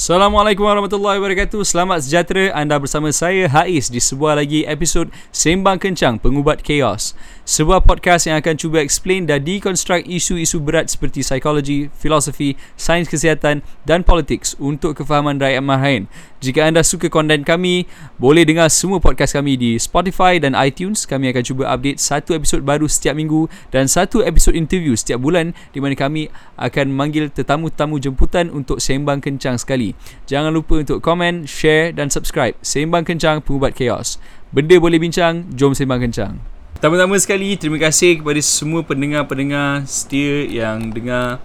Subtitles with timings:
[0.00, 1.60] Assalamualaikum warahmatullahi wabarakatuh.
[1.60, 7.12] Selamat sejahtera anda bersama saya Haiz di sebuah lagi episod Sembang Kencang Pengubat Chaos.
[7.44, 13.60] Sebuah podcast yang akan cuba explain dan deconstruct isu-isu berat seperti psikologi, filosofi, sains kesihatan
[13.84, 16.08] dan politik untuk kefahaman rakyat marhain.
[16.40, 17.84] Jika anda suka konten kami,
[18.16, 21.04] boleh dengar semua podcast kami di Spotify dan iTunes.
[21.04, 25.52] Kami akan cuba update satu episod baru setiap minggu dan satu episod interview setiap bulan
[25.76, 29.92] di mana kami akan manggil tetamu-tetamu jemputan untuk sembang kencang sekali.
[30.24, 32.56] Jangan lupa untuk komen, share dan subscribe.
[32.64, 34.16] Sembang Kencang Pengubat Chaos.
[34.48, 36.40] Benda boleh bincang, jom sembang kencang.
[36.80, 41.36] Pertama-tama sekali, terima kasih kepada semua pendengar-pendengar setia yang dengar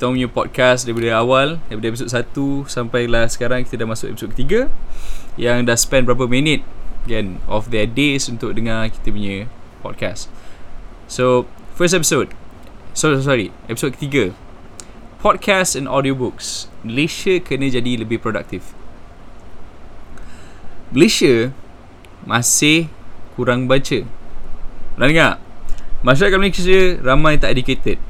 [0.00, 4.32] kita punya podcast daripada awal, daripada episod 1 sampai lah sekarang kita dah masuk episod
[4.32, 4.72] ketiga
[5.36, 6.64] yang dah spend berapa minit
[7.04, 9.44] kan of their days untuk dengar kita punya
[9.84, 10.32] podcast.
[11.04, 11.44] So,
[11.76, 12.32] first episode.
[12.96, 14.32] Sorry, sorry, episode ketiga
[15.20, 16.72] podcast and audiobooks.
[16.80, 18.72] Malaysia kena jadi lebih produktif.
[20.96, 21.52] Malaysia
[22.24, 22.88] masih
[23.36, 24.00] kurang baca.
[24.96, 25.32] Pernah dengar?
[26.00, 28.00] Masyarakat Malaysia ramai tak educated.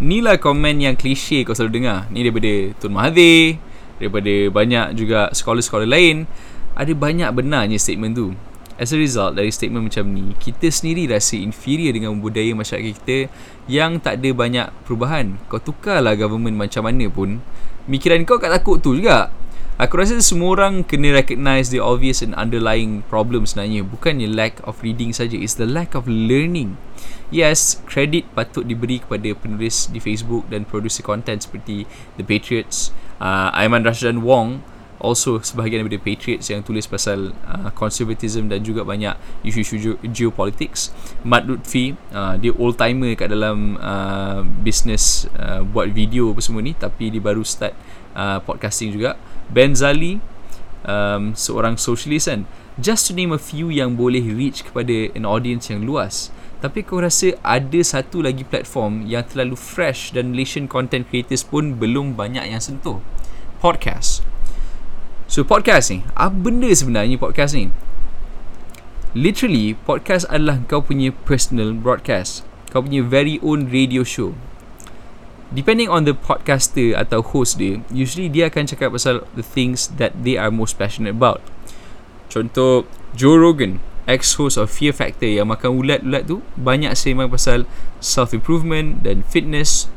[0.00, 2.08] Inilah komen yang klise kau selalu dengar.
[2.08, 3.60] Ni daripada Tun Mahathir,
[4.00, 6.24] daripada banyak juga sekolah-sekolah lain.
[6.72, 8.32] Ada banyak benarnya statement tu.
[8.80, 13.18] As a result dari statement macam ni, kita sendiri rasa inferior dengan budaya masyarakat kita
[13.68, 15.36] yang tak ada banyak perubahan.
[15.52, 17.44] Kau tukarlah government macam mana pun,
[17.84, 19.28] mikiran kau kat takut tu juga.
[19.80, 23.80] Aku rasa semua orang kena recognize the obvious and underlying problem sebenarnya.
[23.80, 26.76] Bukannya lack of reading saja, it's the lack of learning.
[27.32, 31.88] Yes, credit patut diberi kepada penulis di Facebook dan producer content seperti
[32.20, 32.92] The Patriots,
[33.24, 34.60] uh, Aiman Rashdan Wong
[35.00, 39.16] also sebahagian daripada Patriots yang tulis pasal uh, conservatism dan juga banyak
[39.48, 40.92] isu-isu geopolitics
[41.24, 46.60] Mat Lutfi uh, dia old timer kat dalam uh, business uh, buat video apa semua
[46.60, 47.72] ni tapi dia baru start
[48.12, 49.16] uh, podcasting juga
[49.50, 50.22] Ben Zali
[50.86, 52.46] um, seorang socialist kan.
[52.80, 56.32] Just to name a few yang boleh reach kepada an audience yang luas.
[56.60, 61.76] Tapi kau rasa ada satu lagi platform yang terlalu fresh dan Malaysian content creators pun
[61.76, 63.00] belum banyak yang sentuh.
[63.60, 64.24] Podcast.
[65.30, 67.68] So podcast ni Apa benda sebenarnya podcast ni?
[69.12, 72.46] Literally Podcast adalah kau punya personal broadcast.
[72.70, 74.32] Kau punya very own radio show
[75.50, 80.22] Depending on the podcaster atau host dia Usually dia akan cakap pasal The things that
[80.22, 81.42] they are most passionate about.
[82.30, 82.86] Contoh
[83.18, 87.66] Joe Rogan Ex-host of Fear Factor Yang makan ulat-ulat tu Banyak sembang pasal
[87.98, 89.90] Self-improvement Dan fitness.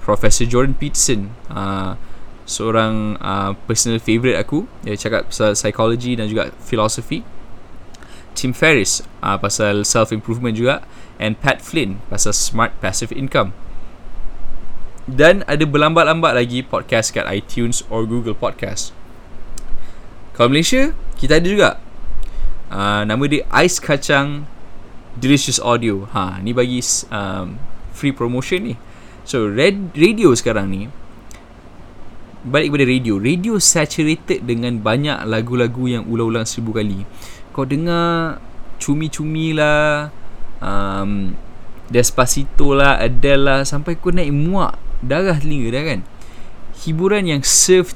[0.00, 2.00] Professor Jordan Peterson uh,
[2.48, 7.20] seorang uh, personal favourite aku dia cakap pasal psychology dan juga philosophy.
[8.32, 10.80] Tim Ferriss uh, pasal self improvement juga.
[11.20, 13.52] And Pat Flynn pasal smart passive income
[15.08, 18.92] dan ada berlambat-lambat lagi podcast kat iTunes or Google Podcast.
[20.36, 21.70] Kalau Malaysia kita ada juga.
[22.68, 24.44] Uh, nama dia Ice Kacang
[25.16, 26.04] Delicious Audio.
[26.12, 27.56] Ha ni bagi um,
[27.96, 28.74] free promotion ni.
[29.24, 30.92] So red radio sekarang ni
[32.44, 33.16] balik kepada radio.
[33.16, 37.08] Radio saturated dengan banyak lagu-lagu yang ulang-ulang seribu kali.
[37.56, 38.38] Kau dengar
[38.76, 40.12] cumi-cumi lah
[40.60, 41.32] um,
[41.88, 46.00] Despacito lah Adele lah sampai kau naik muak darah telinga dah kan.
[46.84, 47.94] Hiburan yang serve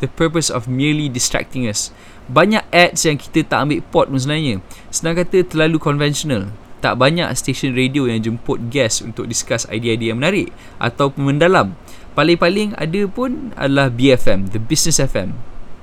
[0.00, 1.92] the purpose of merely distracting us.
[2.26, 4.58] Banyak ads yang kita tak ambil pot pun sebenarnya.
[4.90, 6.50] Senang kata terlalu conventional.
[6.82, 11.72] Tak banyak stesen radio yang jemput guest untuk discuss idea-idea yang menarik atau mendalam.
[12.16, 15.36] Paling-paling ada pun adalah BFM, the Business FM.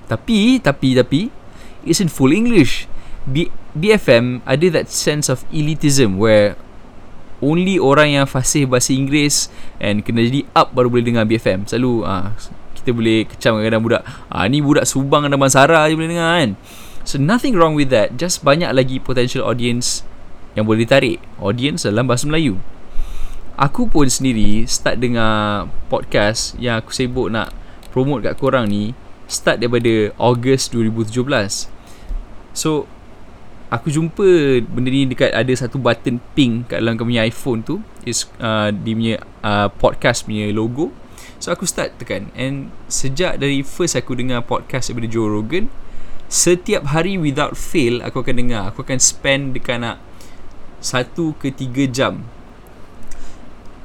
[0.09, 1.21] Tapi, tapi, tapi,
[1.85, 2.89] it's in full English.
[3.23, 6.59] B- BFM ada that sense of elitism where
[7.43, 9.51] only orang yang fasih bahasa Inggeris
[9.83, 11.67] and kena jadi up baru boleh dengar BFM.
[11.67, 12.31] Selalu ah
[12.79, 14.03] kita boleh kecam kadang-kadang budak.
[14.31, 16.55] Ah ni budak Subang dan Bansara je boleh dengar kan.
[17.03, 18.15] So nothing wrong with that.
[18.15, 20.07] Just banyak lagi potential audience
[20.55, 21.19] yang boleh ditarik.
[21.43, 22.63] Audience dalam bahasa Melayu
[23.53, 27.53] aku pun sendiri start dengar podcast yang aku sibuk nak
[27.93, 28.97] promote kat korang ni
[29.29, 31.69] start daripada Ogos 2017
[32.57, 32.89] so
[33.73, 37.81] aku jumpa benda ni dekat ada satu button pink kat dalam kau punya iPhone tu.
[38.05, 40.93] Is uh, dia punya uh, podcast punya logo.
[41.41, 42.29] So aku start tekan.
[42.37, 45.73] And sejak dari first aku dengar podcast daripada Joe Rogan
[46.29, 48.61] setiap hari without fail aku akan dengar.
[48.69, 49.97] Aku akan spend dekat nak
[50.77, 52.21] satu ke tiga jam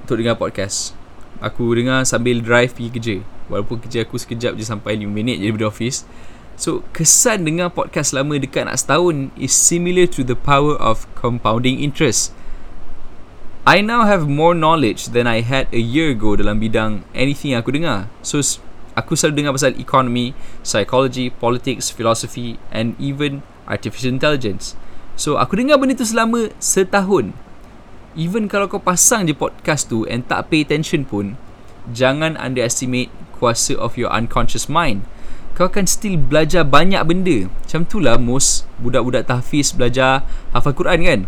[0.04, 0.92] untuk dengar podcast.
[1.40, 3.16] Aku dengar sambil drive pergi kerja.
[3.48, 6.04] Walaupun kerja aku sekejap je sampai 5 minit je daripada office
[6.58, 11.78] So kesan dengar podcast lama dekat nak setahun Is similar to the power of compounding
[11.78, 12.34] interest
[13.62, 17.62] I now have more knowledge than I had a year ago dalam bidang anything yang
[17.62, 18.42] aku dengar So
[18.98, 20.34] Aku selalu dengar pasal economy,
[20.66, 24.74] psychology, politics, philosophy and even artificial intelligence.
[25.14, 27.30] So aku dengar benda tu selama setahun.
[28.18, 31.38] Even kalau kau pasang je podcast tu and tak pay attention pun,
[31.94, 35.06] jangan underestimate kuasa of your unconscious mind.
[35.58, 37.50] Kau akan still belajar banyak benda.
[37.50, 40.22] Macam tu lah most budak-budak tahfiz belajar
[40.54, 41.20] hafal Quran kan.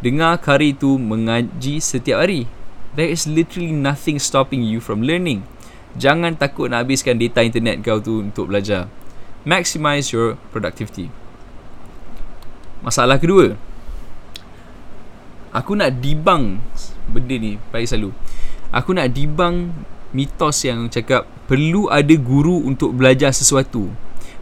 [0.00, 2.48] Dengar kari tu mengaji setiap hari.
[2.96, 5.44] There is literally nothing stopping you from learning.
[6.00, 8.88] Jangan takut nak habiskan data internet kau tu untuk belajar.
[9.44, 11.12] Maximize your productivity.
[12.80, 13.52] Masalah kedua.
[15.52, 16.64] Aku nak debunk
[17.12, 18.16] benda ni baik selalu.
[18.72, 19.76] Aku nak debunk
[20.12, 23.88] mitos yang cakap perlu ada guru untuk belajar sesuatu.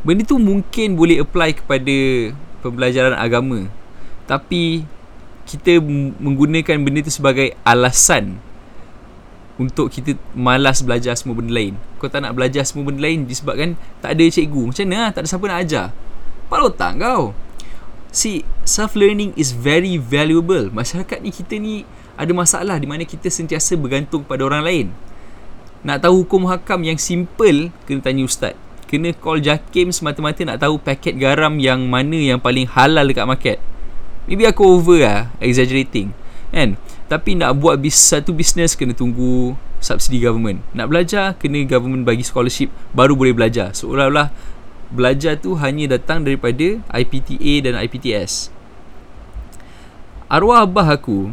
[0.07, 1.97] Benda tu mungkin boleh apply kepada
[2.63, 3.67] pembelajaran agama.
[4.27, 4.87] Tapi
[5.47, 5.79] kita
[6.19, 8.39] menggunakan benda tu sebagai alasan
[9.57, 11.75] untuk kita malas belajar semua benda lain.
[11.97, 14.71] Kau tak nak belajar semua benda lain disebabkan tak ada cikgu.
[14.71, 15.11] Macam mana lah?
[15.15, 15.87] Tak ada siapa nak ajar.
[16.47, 17.23] Kepala otak kau.
[18.15, 20.73] See, self-learning is very valuable.
[20.73, 21.85] Masyarakat ni, kita ni
[22.17, 24.87] ada masalah di mana kita sentiasa bergantung pada orang lain.
[25.87, 28.59] Nak tahu hukum hakam yang simple, kena tanya ustaz.
[28.91, 33.59] Kena call Jakim semata-mata nak tahu paket garam yang mana yang paling halal dekat market.
[34.27, 36.11] Maybe aku over lah, exaggerating.
[36.51, 36.75] Kan?
[37.07, 40.59] Tapi nak buat bis, satu bisnes kena tunggu subsidi government.
[40.75, 43.71] Nak belajar kena government bagi scholarship baru boleh belajar.
[43.71, 44.35] Seolah-olah
[44.91, 48.51] belajar tu hanya datang daripada IPTA dan IPTS.
[50.27, 51.31] Arwah abah aku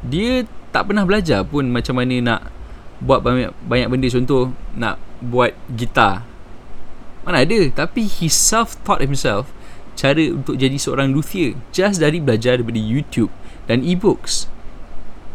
[0.00, 2.40] dia tak pernah belajar pun macam mana nak
[3.02, 6.22] buat banyak, banyak benda contoh nak buat gitar.
[7.26, 9.50] Mana ada tapi he self taught himself
[9.98, 13.30] cara untuk jadi seorang luthier just dari belajar daripada YouTube
[13.66, 14.50] dan e-books.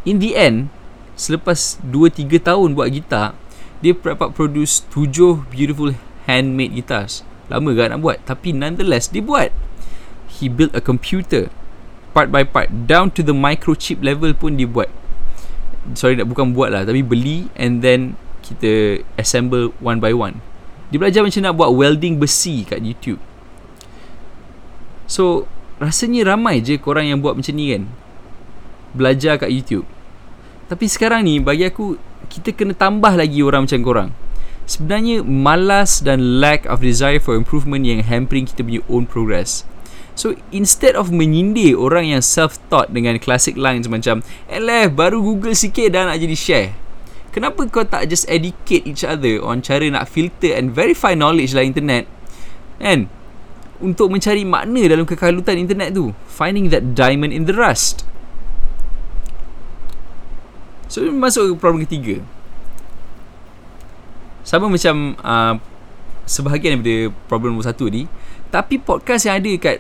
[0.08, 0.72] In the end,
[1.20, 3.36] selepas 2-3 tahun buat gitar,
[3.84, 5.94] dia dapat produce 7 beautiful
[6.26, 7.22] handmade guitars.
[7.48, 9.52] Lama kan nak buat, tapi nonetheless dia buat.
[10.28, 11.48] He built a computer
[12.12, 14.90] part by part down to the microchip level pun dia buat.
[15.96, 20.40] Sorry nak bukan buat lah tapi beli and then kita assemble one by one.
[20.92, 23.20] Dia belajar macam nak buat welding besi kat YouTube.
[25.08, 25.48] So
[25.78, 27.84] rasanya ramai je korang yang buat macam ni kan
[28.96, 29.88] belajar kat YouTube.
[30.68, 31.96] Tapi sekarang ni bagi aku
[32.28, 34.10] kita kena tambah lagi orang macam korang.
[34.68, 39.64] Sebenarnya malas dan lack of desire for improvement yang hampering kita punya own progress.
[40.18, 45.94] So instead of menyindir orang yang self-taught dengan classic lines macam Eh baru google sikit
[45.94, 46.70] dah nak jadi share
[47.30, 51.62] Kenapa kau tak just educate each other on cara nak filter and verify knowledge lah
[51.62, 52.10] internet?
[52.82, 53.14] And
[53.78, 58.02] Untuk mencari makna dalam kekalutan internet tu Finding that diamond in the rust.
[60.90, 62.26] So masuk ke problem ketiga.
[64.42, 65.62] Sama macam uh,
[66.26, 68.10] Sebahagian daripada problem nombor satu ni
[68.50, 69.78] Tapi podcast yang ada kat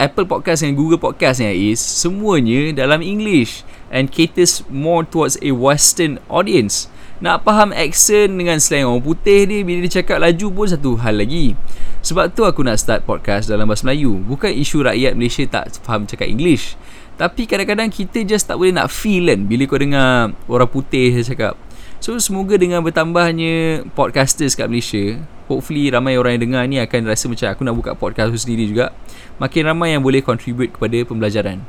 [0.00, 5.52] Apple Podcast dan Google Podcast ni is Semuanya dalam English And caters more towards a
[5.52, 6.88] western audience.
[7.20, 11.20] Nak faham accent dengan slang orang putih dia Bila dia cakap laju pun satu hal
[11.20, 11.52] lagi.
[12.00, 16.08] Sebab tu aku nak start podcast dalam bahasa Melayu Bukan isu rakyat Malaysia tak faham
[16.08, 16.80] cakap English.
[17.20, 21.60] Tapi kadang-kadang kita just tak boleh nak feel kan Bila kau dengar orang putih cakap
[22.00, 25.20] So semoga dengan bertambahnya podcasters kat Malaysia
[25.50, 28.94] Hopefully ramai orang yang dengar ni akan rasa macam aku nak buka podcast sendiri juga.
[29.42, 31.66] Makin ramai yang boleh contribute kepada pembelajaran.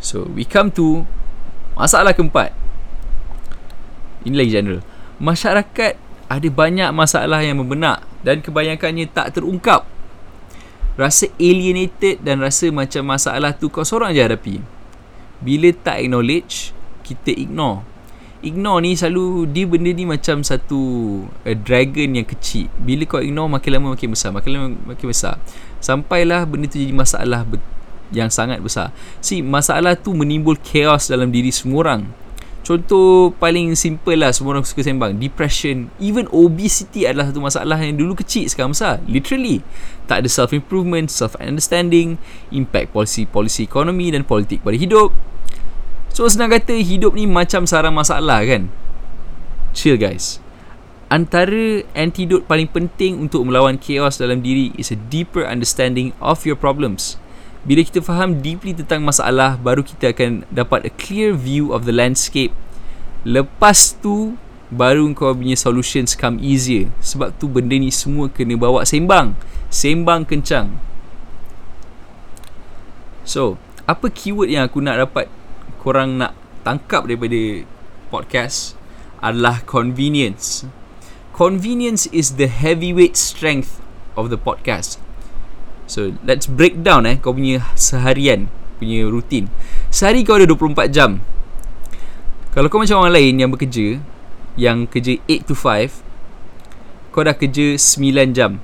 [0.00, 1.04] So we come to
[1.76, 2.56] masalah keempat.
[4.24, 4.80] Ini lagi general.
[5.20, 6.00] Masyarakat
[6.32, 9.84] ada banyak masalah yang membenak Dan kebanyakannya tak terungkap.
[10.96, 14.56] Rasa alienated dan rasa macam masalah tu kau seorang je hadapi.
[15.44, 16.72] Bila tak acknowledge,
[17.04, 17.93] kita ignore.
[18.44, 20.80] Ignore ni selalu dia benda ni macam satu
[21.48, 22.68] a dragon yang kecil.
[22.76, 25.40] Bila kau ignore makin lama makin besar, makin lama makin besar.
[25.80, 27.48] Sampailah benda tu jadi masalah
[28.12, 28.92] yang sangat besar.
[29.24, 32.02] Si masalah tu menimbul chaos dalam diri semua orang.
[32.64, 38.00] Contoh paling simple lah semua orang suka sembang Depression Even obesity adalah satu masalah yang
[38.00, 39.60] dulu kecil sekarang besar Literally
[40.08, 42.16] Tak ada self-improvement, self-understanding
[42.56, 45.12] Impact polisi-polisi ekonomi dan politik pada hidup
[46.14, 48.70] So senang kata hidup ni macam sarang masalah kan?
[49.74, 50.38] Chill guys.
[51.10, 56.54] Antara antidote paling penting untuk melawan chaos dalam diri Is a deeper understanding of your
[56.54, 57.18] problems.
[57.66, 61.90] Bila kita faham deeply tentang masalah Baru kita akan dapat a clear view of the
[61.90, 62.54] landscape.
[63.26, 64.38] Lepas tu
[64.70, 66.94] Baru kau punya solutions come easier.
[67.02, 69.34] Sebab tu benda ni semua kena bawa sembang.
[69.66, 70.78] Sembang kencang.
[73.26, 73.58] So
[73.90, 75.26] Apa keyword yang aku nak dapat
[75.84, 76.32] Korang nak
[76.64, 77.68] tangkap daripada
[78.08, 78.72] Podcast
[79.20, 80.64] Adalah convenience
[81.34, 83.82] convenience is the heavyweight strength
[84.14, 85.02] of the podcast.
[85.90, 88.46] So, let's break down eh kau punya seharian,
[88.78, 89.50] punya rutin.
[89.90, 91.18] Sehari kau ada 24 jam.
[92.54, 93.98] Kalau kau macam orang lain yang bekerja,
[94.54, 98.62] yang kerja 8 to 5, kau dah kerja 9 jam.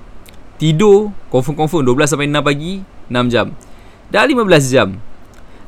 [0.57, 2.73] Tidur, confirm-confirm 12 sampai 6 pagi,
[3.11, 3.47] 6 jam.
[4.15, 4.89] Dah 15 jam.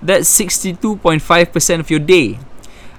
[0.02, 1.22] That's 62.5%
[1.78, 2.42] of your day.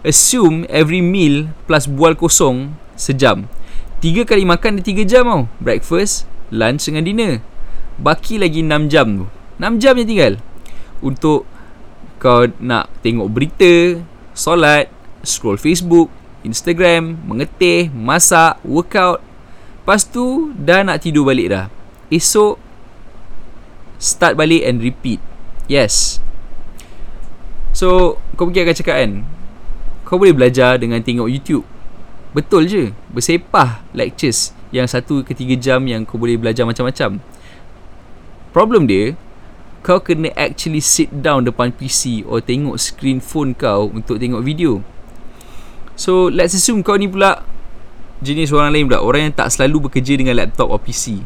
[0.07, 3.51] Assume every meal plus bual kosong sejam.
[4.00, 5.43] Tiga kali makan dia tiga jam tau.
[5.60, 7.33] Breakfast, lunch dengan dinner.
[8.00, 9.25] Baki lagi 6 jam tu.
[9.60, 10.33] 6 jam je tinggal.
[11.03, 11.43] Untuk
[12.24, 14.00] kau nak tengok berita,
[14.31, 14.88] solat,
[15.24, 16.07] scroll Facebook,
[16.43, 19.19] Instagram, mengetih, masak, workout.
[19.83, 21.65] Lepas tu, dah nak tidur balik dah.
[22.07, 22.55] Esok,
[24.00, 25.19] start balik and repeat.
[25.67, 26.24] Yes.
[27.83, 29.11] So, kau pergi akan cakap kan,
[30.07, 31.67] kau boleh belajar dengan tengok YouTube.
[32.31, 32.95] Betul je.
[33.11, 37.19] Bersepah lectures yang satu ke tiga jam yang kau boleh belajar macam-macam.
[38.55, 39.19] Problem dia,
[39.83, 44.79] kau kena actually sit down depan PC or tengok screen phone kau untuk tengok video.
[45.99, 47.43] So, let's assume kau ni pula
[48.23, 49.03] jenis orang lain pula.
[49.03, 51.19] Orang yang tak selalu bekerja dengan laptop or PC.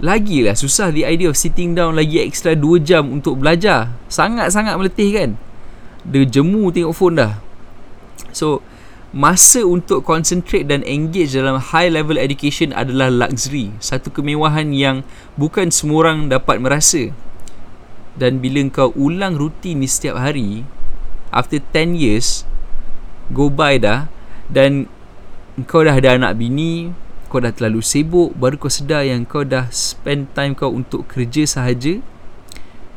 [0.00, 3.92] Lagilah susah the idea of sitting down lagi extra 2 jam untuk belajar.
[4.08, 5.36] Sangat-sangat meletih kan?
[6.08, 7.32] Dia jemu tengok phone dah.
[8.32, 8.64] So,
[9.12, 13.72] masa untuk concentrate dan engage dalam high level education adalah luxury.
[13.80, 15.04] Satu kemewahan yang
[15.36, 17.12] bukan semua orang dapat merasa.
[18.18, 20.66] Dan bila kau ulang rutin ni setiap hari,
[21.30, 22.42] after 10 years,
[23.30, 24.10] go by dah,
[24.50, 24.90] dan
[25.70, 26.90] kau dah ada anak bini,
[27.28, 31.44] kau dah terlalu sibuk baru kau sedar yang kau dah spend time kau untuk kerja
[31.44, 32.00] sahaja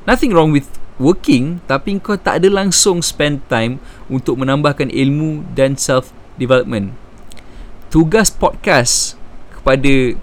[0.08, 0.66] nothing wrong with
[1.02, 6.94] working tapi kau tak ada langsung spend time untuk menambahkan ilmu dan self development
[7.92, 9.20] tugas podcast
[9.52, 10.16] kepada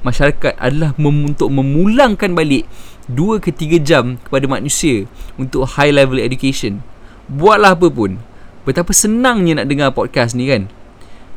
[0.00, 2.64] masyarakat adalah mem- untuk memulangkan balik
[3.12, 5.04] 2 ke 3 jam kepada manusia
[5.36, 6.80] untuk high level education.
[7.28, 8.16] Buatlah apa pun.
[8.64, 10.68] Betapa senangnya nak dengar podcast ni kan?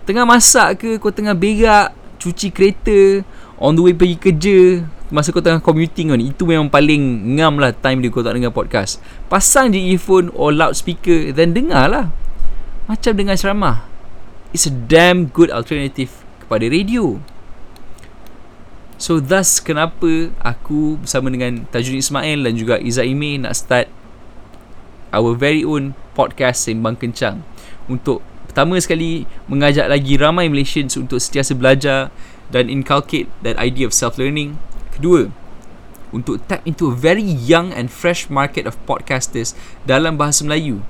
[0.04, 3.24] Tengah masak ke Kau tengah berak Cuci kereta
[3.62, 4.58] On the way pergi kerja
[5.12, 8.56] Masa kau tengah commuting kan Itu memang paling ngam lah Time dia kau tak dengar
[8.56, 9.04] podcast.
[9.28, 12.06] Pasang je earphone Or loudspeaker Then dengar lah.
[12.88, 13.84] Macam dengar ceramah.
[14.56, 17.20] It's a damn good alternative Kepada radio.
[18.96, 23.90] So thus kenapa aku bersama dengan Tajudin Ismail dan juga Izzat Ime nak start
[25.10, 27.42] our very own podcast Sembang Kencang.
[27.90, 32.12] Untuk Pertama sekali mengajak lagi ramai Malaysians untuk sentiasa belajar
[32.52, 34.60] dan inculcate that idea of self-learning.
[35.02, 35.34] Kedua,
[36.14, 40.86] untuk tap into a very young and fresh market of podcasters dalam bahasa Melayu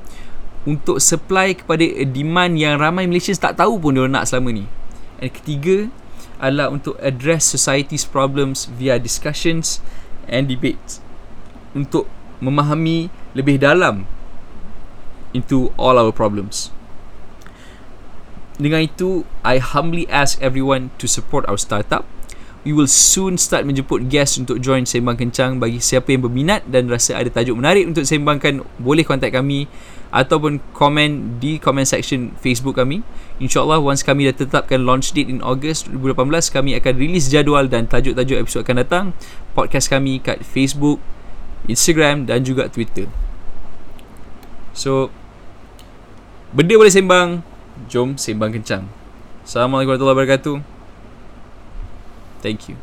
[0.68, 4.66] untuk supply kepada a demand yang ramai Malaysians tak tahu pun dia nak selama ni.
[5.24, 5.88] And ketiga
[6.44, 9.80] adalah untuk address society's problems via discussions
[10.28, 11.00] and debates
[11.72, 12.04] untuk
[12.44, 14.04] memahami lebih dalam
[15.32, 16.68] into all our problems.
[18.60, 22.04] Dengan itu, I humbly ask everyone to support our startup.
[22.62, 26.86] We will soon start menjemput guests untuk join Sembang Kencang bagi siapa yang berminat dan
[26.94, 29.66] rasa ada tajuk menarik untuk sembangkan, boleh contact kami
[30.14, 33.02] ataupun komen di comment section Facebook kami.
[33.42, 37.90] InsyaAllah once kami dah tetapkan launch date in August 2018, kami akan release jadual dan
[37.90, 39.06] tajuk-tajuk episod akan datang.
[39.58, 41.02] Podcast kami kat Facebook,
[41.66, 43.10] Instagram dan juga Twitter.
[44.78, 45.10] So,
[46.54, 47.42] benda boleh sembang,
[47.90, 48.86] Jom sembang kencang.
[49.42, 50.81] Assalamualaikum warahmatullahi wabarakatuh.
[52.42, 52.78] Thank you.